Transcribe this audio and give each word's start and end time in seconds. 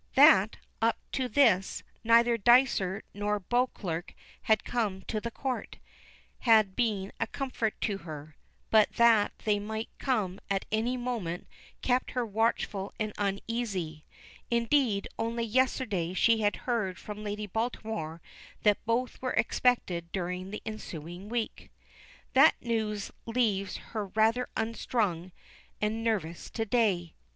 That, 0.15 0.57
up 0.81 0.97
to 1.11 1.27
this, 1.29 1.83
neither 2.03 2.35
Dysart 2.35 3.05
nor 3.13 3.39
Beauclerk 3.39 4.15
had 4.41 4.63
come 4.63 5.03
to 5.03 5.21
the 5.21 5.29
Court, 5.29 5.77
had 6.39 6.75
been 6.75 7.11
a 7.19 7.27
comfort 7.27 7.79
to 7.81 7.99
her; 7.99 8.35
but 8.71 8.93
that 8.93 9.31
they 9.45 9.59
might 9.59 9.89
come 9.99 10.39
at 10.49 10.65
any 10.71 10.97
moment 10.97 11.45
kept 11.83 12.13
her 12.13 12.25
watchful 12.25 12.91
and 12.99 13.13
uneasy. 13.19 14.03
Indeed, 14.49 15.07
only 15.19 15.43
yesterday 15.43 16.15
she 16.15 16.39
had 16.41 16.55
heard 16.65 16.97
from 16.97 17.23
Lady 17.23 17.45
Baltimore 17.45 18.23
that 18.63 18.83
both 18.87 19.21
were 19.21 19.33
expected 19.33 20.11
during 20.11 20.49
the 20.49 20.63
ensuing 20.65 21.29
week. 21.29 21.69
That 22.33 22.55
news 22.59 23.11
leaves 23.27 23.77
her 23.77 24.07
rather 24.07 24.49
unstrung 24.57 25.31
and 25.79 26.03
nervous 26.03 26.49
to 26.49 26.65
day. 26.65 27.13